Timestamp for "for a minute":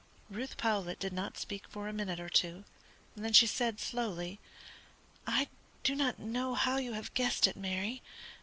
1.69-2.19